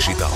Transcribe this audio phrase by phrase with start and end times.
[0.00, 0.30] Digital.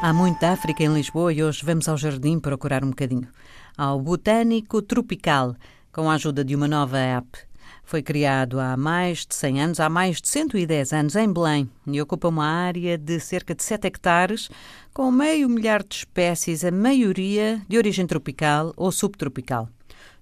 [0.00, 3.28] Há muita África em Lisboa e hoje vamos ao jardim procurar um bocadinho.
[3.76, 5.54] Ao Botânico Tropical,
[5.92, 7.28] com a ajuda de uma nova app.
[7.84, 12.00] Foi criado há mais de 100 anos, há mais de 110 anos, em Belém, e
[12.00, 14.48] ocupa uma área de cerca de 7 hectares,
[14.94, 19.68] com meio milhar de espécies, a maioria de origem tropical ou subtropical.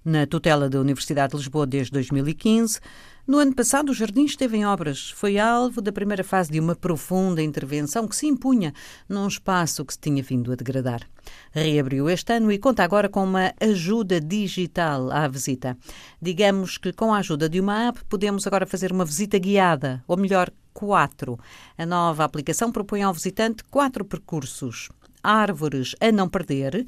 [0.03, 2.81] Na tutela da Universidade de Lisboa desde 2015,
[3.25, 5.11] no ano passado, o jardim esteve em obras.
[5.11, 8.73] Foi alvo da primeira fase de uma profunda intervenção que se impunha
[9.07, 11.07] num espaço que se tinha vindo a degradar.
[11.51, 15.77] Reabriu este ano e conta agora com uma ajuda digital à visita.
[16.21, 20.17] Digamos que com a ajuda de uma app podemos agora fazer uma visita guiada, ou
[20.17, 21.39] melhor, quatro.
[21.77, 24.89] A nova aplicação propõe ao visitante quatro percursos:
[25.23, 26.85] árvores a não perder,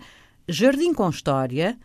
[0.49, 1.77] jardim com história,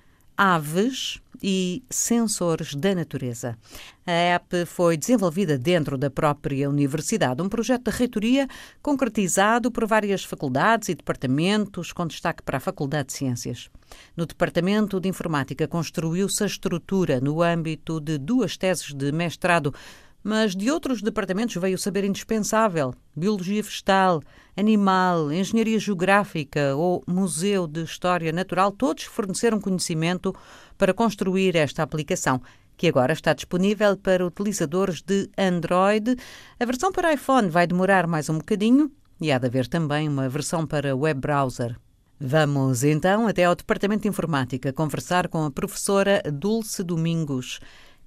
[0.43, 3.59] aves e sensores da natureza.
[4.07, 8.49] A app foi desenvolvida dentro da própria universidade, um projeto da reitoria
[8.81, 13.69] concretizado por várias faculdades e departamentos, com destaque para a Faculdade de Ciências.
[14.17, 19.75] No Departamento de Informática construiu-se a estrutura no âmbito de duas teses de mestrado
[20.23, 24.23] mas de outros departamentos veio saber indispensável: biologia vegetal,
[24.57, 30.35] animal, engenharia geográfica ou museu de história natural, todos forneceram conhecimento
[30.77, 32.41] para construir esta aplicação.
[32.77, 36.17] Que agora está disponível para utilizadores de Android.
[36.59, 38.91] A versão para iPhone vai demorar mais um bocadinho
[39.21, 41.77] e há de haver também uma versão para web browser.
[42.19, 47.61] Vamos então até ao Departamento de Informática conversar com a professora Dulce Domingos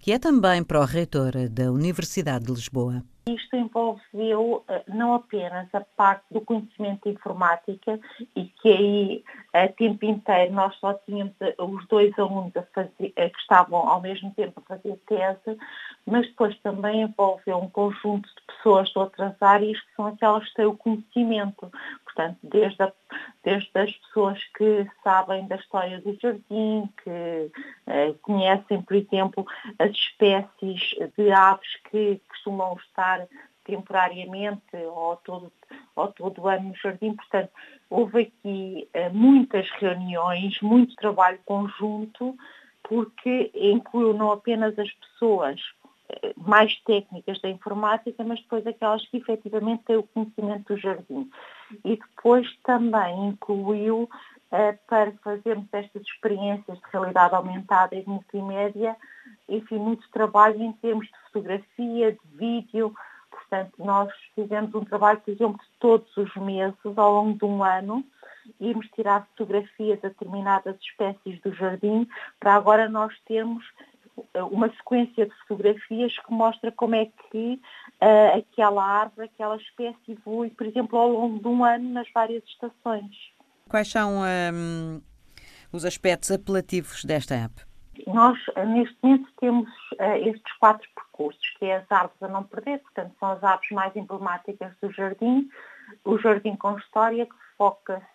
[0.03, 3.01] que é também pró-reitora da Universidade de Lisboa.
[3.25, 7.97] Isto envolveu eh, não apenas a parte do conhecimento informática
[8.35, 9.23] e que aí
[9.53, 14.01] a tempo inteiro nós só tínhamos eh, os dois alunos fazer, eh, que estavam ao
[14.01, 15.57] mesmo tempo a fazer tese,
[16.05, 20.55] mas depois também envolveu um conjunto de pessoas de outras áreas que são aquelas que
[20.55, 21.71] têm o conhecimento,
[22.13, 22.93] portanto, desde, a,
[23.43, 27.51] desde as pessoas que sabem da história do jardim, que
[27.87, 29.45] eh, conhecem, por exemplo,
[29.79, 33.27] as espécies de aves que costumam estar
[33.65, 35.51] temporariamente ou todo,
[35.95, 37.15] ou todo ano no jardim.
[37.15, 37.49] Portanto,
[37.89, 42.35] houve aqui eh, muitas reuniões, muito trabalho conjunto,
[42.83, 45.59] porque incluiu não apenas as pessoas
[46.09, 51.29] eh, mais técnicas da informática, mas depois aquelas que efetivamente têm o conhecimento do jardim.
[51.83, 54.09] E depois também incluiu
[54.51, 58.95] eh, para fazermos estas experiências de realidade aumentada e de multimédia,
[59.49, 62.93] enfim, muito trabalho em termos de fotografia, de vídeo.
[63.29, 67.63] Portanto, nós fizemos um trabalho, por exemplo, de todos os meses, ao longo de um
[67.63, 68.03] ano,
[68.59, 72.07] irmos tirar fotografias a determinadas espécies do jardim,
[72.39, 73.63] para agora nós termos
[74.51, 77.59] uma sequência de fotografias que mostra como é que
[78.01, 82.43] uh, aquela árvore, aquela espécie evolui, por exemplo, ao longo de um ano nas várias
[82.45, 83.15] estações.
[83.69, 85.01] Quais são um,
[85.71, 87.53] os aspectos apelativos desta app?
[88.07, 88.37] Nós,
[88.67, 93.13] neste momento, temos uh, estes quatro percursos, que é as árvores a não perder, portanto,
[93.19, 95.49] são as árvores mais emblemáticas do jardim,
[96.03, 98.12] o jardim com história, que foca-se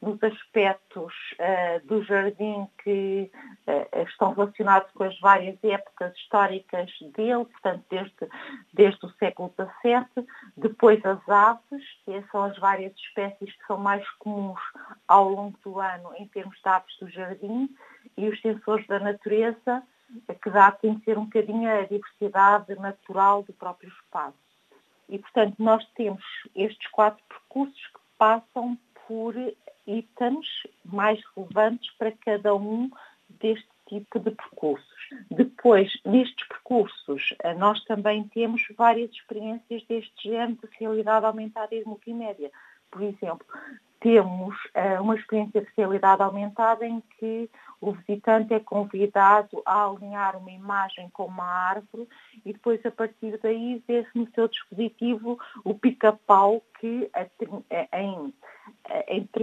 [0.00, 3.30] nos aspectos uh, do jardim que
[3.66, 8.28] uh, estão relacionados com as várias épocas históricas dele, portanto, desde,
[8.72, 10.26] desde o século XVII,
[10.56, 14.60] depois as aves, que são as várias espécies que são mais comuns
[15.08, 17.68] ao longo do ano em termos de aves do jardim,
[18.16, 19.82] e os sensores da natureza,
[20.42, 24.46] que dá a conhecer um bocadinho a diversidade natural do próprio espaço.
[25.08, 26.22] E, portanto, nós temos
[26.54, 29.34] estes quatro percursos que passam por
[29.86, 30.46] itens
[30.84, 32.90] mais relevantes para cada um
[33.28, 34.96] deste tipo de percursos.
[35.30, 41.80] Depois, nestes percursos, eh, nós também temos várias experiências deste género de realidade aumentada e
[41.80, 42.50] de multimédia.
[42.90, 43.46] Por exemplo,
[44.00, 47.50] temos uh, uma experiência de realidade aumentada em que
[47.80, 52.08] o visitante é convidado a alinhar uma imagem com uma árvore
[52.44, 57.10] e depois, a partir daí, vê-se no seu dispositivo o pica-pau que
[57.92, 58.34] em em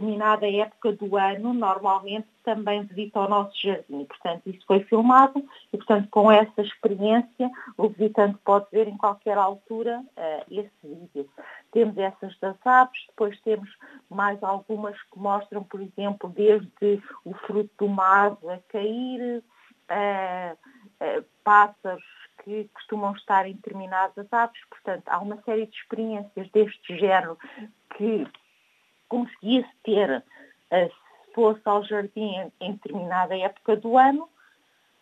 [0.04, 4.06] determinada época do ano, normalmente também visita o nosso jardim.
[4.06, 9.38] Portanto, isso foi filmado e, portanto, com essa experiência, o visitante pode ver em qualquer
[9.38, 11.30] altura uh, esse vídeo.
[11.72, 13.70] Temos essas das aves, depois temos
[14.10, 19.42] mais algumas que mostram, por exemplo, desde o fruto do mar a cair,
[19.90, 22.04] uh, uh, pássaros
[22.44, 24.60] que costumam estar em determinadas aves.
[24.70, 27.38] Portanto, há uma série de experiências deste género
[27.96, 28.28] que
[29.14, 30.24] conseguia-se ter
[30.72, 34.28] eh, se fosse ao jardim em determinada época do ano,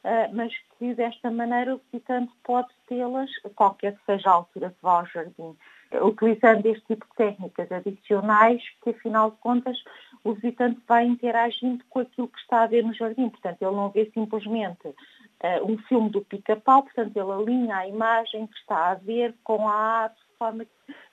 [0.04, 4.82] eh, mas que desta maneira o visitante pode tê-las qualquer que seja a altura que
[4.82, 5.56] vá ao jardim.
[6.04, 9.78] utilizando este tipo de técnicas adicionais, que afinal de contas
[10.26, 13.30] o visitante vai interagindo com aquilo que está a ver no jardim.
[13.30, 18.48] Portanto, ele não vê simplesmente uh, um filme do pica-pau, portanto, ele alinha a imagem
[18.48, 20.66] que está a ver com a arte de forma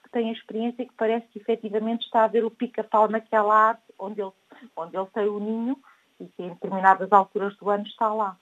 [0.09, 3.83] que tem a experiência que parece que efetivamente está a ver o pica-pau naquela arte
[3.99, 4.33] onde ele,
[4.77, 5.79] onde ele tem o ninho
[6.19, 8.37] e que em determinadas alturas do ano está lá.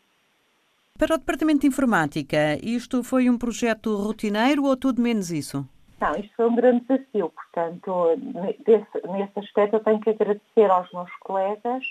[0.99, 5.69] Para o Departamento de Informática, isto foi um projeto rotineiro ou tudo menos isso?
[6.01, 8.17] Não, isto foi um grande desafio, portanto,
[8.65, 11.85] desse, nesse aspecto eu tenho que agradecer aos meus colegas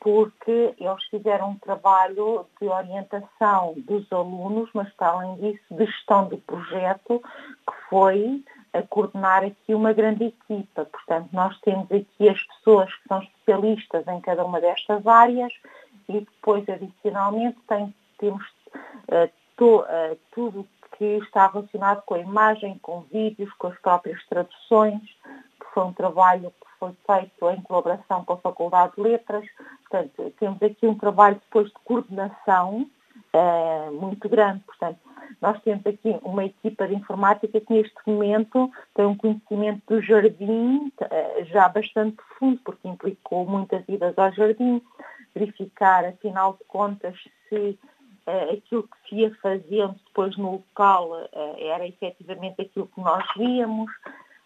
[0.00, 6.26] porque eles fizeram um trabalho de orientação dos alunos, mas para além disso, de gestão
[6.26, 10.84] do projeto, que foi a coordenar aqui uma grande equipa.
[10.84, 15.52] Portanto, nós temos aqui as pessoas que são especialistas em cada uma destas áreas
[16.08, 18.44] e depois, adicionalmente, tem, temos
[18.76, 24.22] uh, to, uh, tudo que está relacionado com a imagem, com vídeos, com as próprias
[24.26, 25.00] traduções,
[25.58, 29.46] que foi um trabalho que foi feito em colaboração com a Faculdade de Letras.
[29.88, 32.86] Portanto, temos aqui um trabalho depois de coordenação
[33.34, 34.60] uh, muito grande.
[34.64, 34.98] Portanto,
[35.40, 40.92] nós temos aqui uma equipa de informática que neste momento tem um conhecimento do jardim
[41.00, 44.82] uh, já bastante profundo, porque implicou muitas idas ao jardim,
[45.34, 47.16] verificar, afinal de contas,
[47.48, 47.78] se
[48.26, 51.28] uh, aquilo que se ia fazendo depois no local
[51.58, 53.90] era efetivamente aquilo que nós víamos.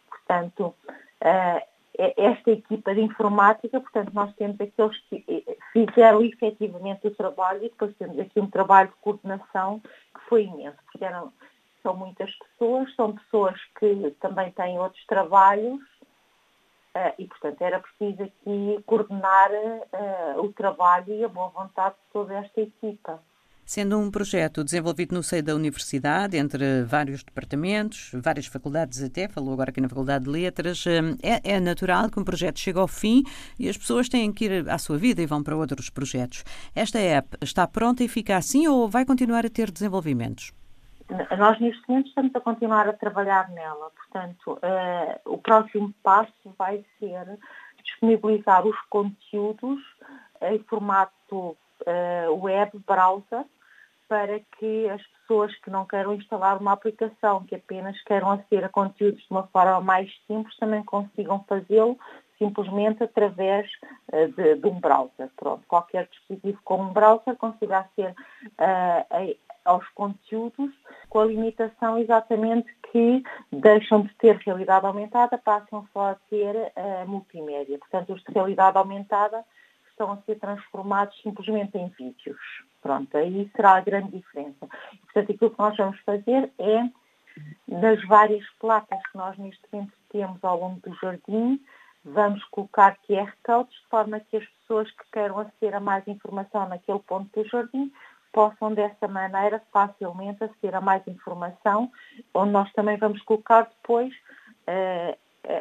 [0.09, 0.75] Portanto,
[1.97, 5.44] esta equipa de informática, portanto, nós temos aqueles que eh,
[5.75, 10.79] fizeram efetivamente o trabalho e depois temos aqui um trabalho de coordenação que foi imenso,
[10.85, 11.33] porque eram,
[11.83, 15.83] são muitas pessoas, são pessoas que também têm outros trabalhos
[16.95, 22.13] uh, e, portanto, era preciso aqui coordenar uh, o trabalho e a boa vontade de
[22.13, 23.21] toda esta equipa.
[23.67, 29.55] Sendo um projeto desenvolvido no seio da universidade, entre vários departamentos, várias faculdades até, falou
[29.55, 32.87] agora aqui na Faculdade de Letras, hum, é, é, natural que um projeto chegue ao
[32.87, 33.23] fim
[33.59, 36.45] e as pessoas têm que ir à sua vida e vão para outros projetos.
[36.75, 40.53] Esta app está pronta e fica assim ou vai continuar a ter desenvolvimentos?
[41.39, 43.91] Nós, neste momento, estamos a continuar a trabalhar nela.
[43.91, 47.39] Portanto, uh, o próximo passo vai ser
[47.83, 49.81] disponibilizar os conteúdos
[50.43, 51.57] em formato
[51.87, 53.45] uh, web browser
[54.09, 58.69] para que as pessoas que não queiram instalar uma aplicação, que apenas queiram aceder a
[58.69, 61.99] conteúdos de uma forma mais simples, também consigam fazê-lo
[62.39, 63.71] simplesmente através
[64.13, 65.31] uh, de, de, um browser.
[65.37, 70.71] Pronto, qualquer dispositivo com um browser consiga aceder uh, aos conteúdos
[71.09, 77.09] com a limitação exatamente que deixam de ter realidade aumentada, passam só a ter uh,
[77.09, 77.79] multimédia.
[77.79, 79.45] Portanto, os de realidade aumentada
[79.95, 82.39] estão a ser transformados simplesmente em vídeos.
[82.83, 84.67] Pronto, aí será a grande diferença.
[85.05, 86.91] Portanto, aquilo que nós vamos fazer é,
[87.67, 91.61] nas várias placas que nós neste momento temos ao longo do jardim,
[92.05, 96.69] vamos colocar QR codes de forma que as pessoas que queiram aceder a mais informação
[96.69, 97.91] naquele ponto do jardim
[98.33, 101.91] possam dessa maneira facilmente aceder a mais informação,
[102.35, 105.17] onde nós também vamos colocar depois uh,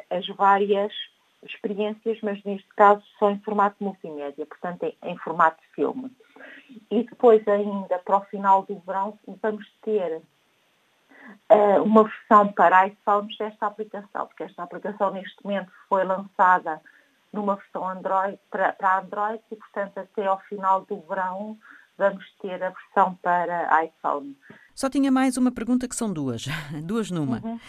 [0.09, 0.91] as várias
[1.45, 6.11] experiências, mas neste caso só em formato multimédia, portanto em, formato de filme.
[6.89, 10.21] E depois ainda para o final do verão vamos ter
[11.49, 16.81] uh, uma versão para iPhones desta aplicação, porque esta aplicação neste momento foi lançada
[17.31, 21.57] numa versão Android para, para Android e portanto até ao final do verão
[21.97, 24.37] vamos ter a versão para iPhone.
[24.75, 26.45] Só tinha mais uma pergunta que são duas,
[26.83, 27.41] duas numa.
[27.43, 27.59] Uhum.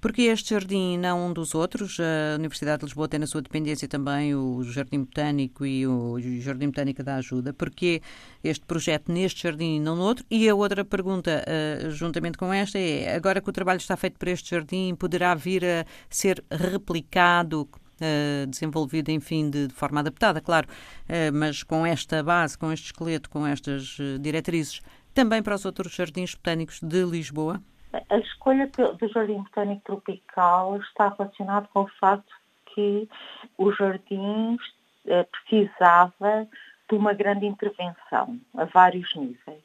[0.00, 1.98] Porque este jardim não um dos outros?
[1.98, 6.66] A Universidade de Lisboa tem na sua dependência também o Jardim Botânico e o Jardim
[6.66, 7.52] Botânico da Ajuda.
[7.52, 8.02] Porquê
[8.44, 10.24] este projeto neste jardim e não no outro?
[10.30, 14.18] E a outra pergunta, uh, juntamente com esta, é: agora que o trabalho está feito
[14.18, 20.38] para este jardim, poderá vir a ser replicado Uh, desenvolvido, enfim, de, de, forma adaptada,
[20.38, 24.82] claro, uh, mas com esta base, com este esqueleto, com estas uh, diretrizes,
[25.14, 27.58] também para os outros jardins botânicos de Lisboa?
[28.10, 32.34] A escolha do Jardim Botânico Tropical está relacionada com o facto
[32.66, 33.08] que
[33.56, 34.58] o jardim
[35.06, 36.46] eh, precisava
[36.88, 39.64] de uma grande intervenção a vários níveis.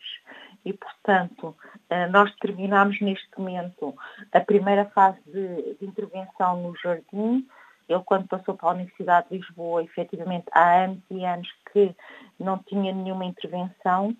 [0.64, 1.56] E, portanto,
[1.90, 3.96] eh, nós terminamos neste momento
[4.32, 7.46] a primeira fase de, de, intervenção no jardim.
[7.90, 11.94] Ele, quando passou para a Universidade de Lisboa, efetivamente há anos e anos que
[12.40, 14.16] não tinha nenhuma intervenção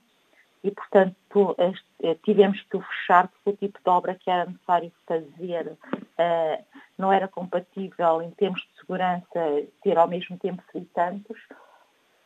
[0.64, 4.92] e, portanto, eh, tivemos que o fechar porque o tipo de obra que era necessário
[5.08, 6.66] fazer uh,
[6.98, 9.40] não era compatível em termos de segurança
[9.82, 11.38] ter ao mesmo tempo visitantes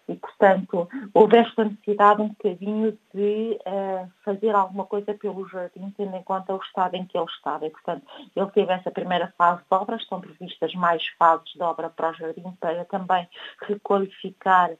[0.08, 6.16] E, portanto, houve esta necessidade um bocadinho de uh, fazer alguma coisa pelo jardim, tendo
[6.16, 7.66] em conta o estado em que ele estava.
[7.66, 11.90] E, portanto, ele teve essa primeira fase de obras, estão previstas mais fases de obra
[11.90, 13.28] para o jardim, para também
[13.62, 14.72] requalificar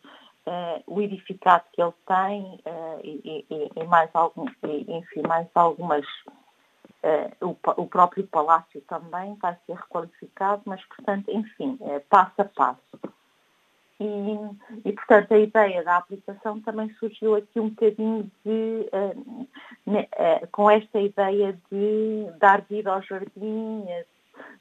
[0.46, 5.48] uh, o edificado que ele tem uh, e, e, e, mais algum, e, enfim, mais
[5.56, 6.06] algumas
[7.06, 12.46] Uh, o, o, próprio palácio também vai ser requalificado, mas, portanto, enfim, é passo a
[12.46, 13.00] passo.
[14.00, 14.06] E,
[14.84, 19.42] e, portanto, a ideia da aplicação também surgiu aqui um bocadinho de, uh,
[19.88, 23.86] uh, com esta ideia de dar vida ao jardim,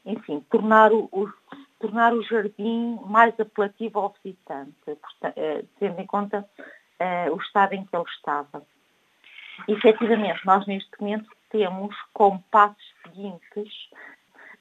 [0.04, 1.32] enfim, tornar o, o,
[1.78, 6.48] tornar o jardim mais apelativo ao visitante, portanto, tendo em conta
[7.32, 8.62] o estado em que ele estava.
[9.68, 13.72] E, efetivamente, nós neste momento temos como passos seguintes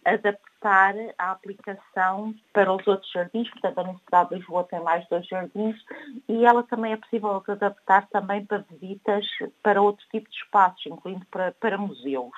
[0.06, 5.26] adaptar a aplicação para os outros jardins, portanto a Universidade de Lisboa tem mais dois
[5.28, 5.76] jardins
[6.28, 9.26] e ela também é possível adaptar também para visitas
[9.62, 12.34] para outro tipo de espaços, incluindo para, para museus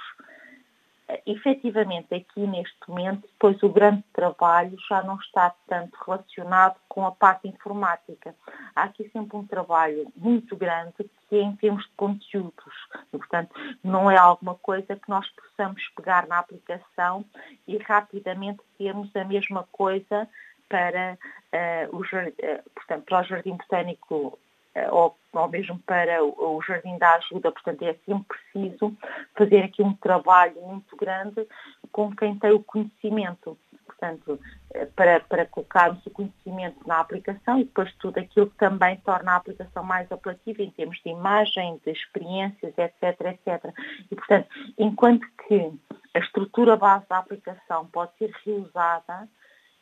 [1.25, 7.11] efetivamente aqui neste momento, depois o grande trabalho já não está tanto relacionado com a
[7.11, 8.35] parte informática.
[8.75, 10.93] Há aqui sempre um trabalho muito grande
[11.29, 12.73] que é em termos de conteúdos.
[13.13, 17.25] E, portanto, não é alguma coisa que nós possamos pegar na aplicação
[17.67, 20.27] e rapidamente termos a mesma coisa
[20.67, 21.17] para,
[21.53, 24.44] uh, o, uh, portanto, para o Jardim Botânico eh,
[24.91, 27.51] ou, ou mesmo para o, Jardim da Ajuda.
[27.51, 28.93] Portanto, é sempre preciso
[29.35, 31.47] fazer aqui um trabalho muito grande
[31.91, 33.57] com quem tem o conhecimento.
[33.85, 34.39] Portanto,
[34.73, 39.31] eh, para, para colocarmos o conhecimento na aplicação e depois tudo aquilo que também torna
[39.31, 43.73] a aplicação mais apelativa em termos de imagem, de experiências, etc, etc.
[44.11, 45.71] E, portanto, enquanto que
[46.13, 49.27] a estrutura base da aplicação pode ser reusada,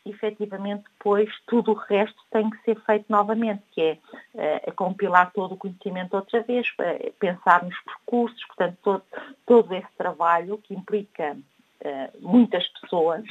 [0.05, 5.53] efetivamente depois tudo o resto tem que ser feito novamente, que é uh, compilar todo
[5.53, 9.03] o conhecimento outra vez, uh, pensar nos percursos, portanto todo,
[9.45, 13.24] todo esse trabalho que implica uh, muitas pessoas,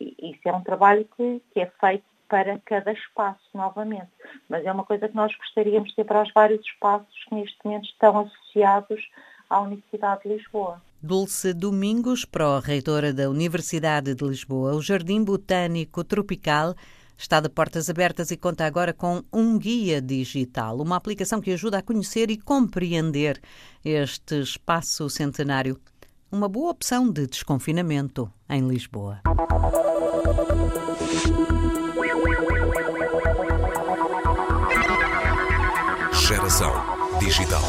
[0.00, 4.10] isso é um trabalho que, que é feito para cada espaço novamente,
[4.48, 7.58] mas é uma coisa que nós gostaríamos de ter para os vários espaços que neste
[7.64, 9.10] momento estão associados
[9.50, 10.80] à Universidade de Lisboa.
[11.00, 16.74] Dulce Domingos, pró-reitora da Universidade de Lisboa, o Jardim Botânico Tropical
[17.16, 21.78] está de portas abertas e conta agora com um guia digital, uma aplicação que ajuda
[21.78, 23.40] a conhecer e compreender
[23.84, 25.78] este espaço centenário.
[26.32, 29.20] Uma boa opção de desconfinamento em Lisboa.
[36.12, 36.72] Geração
[37.20, 37.62] Digital.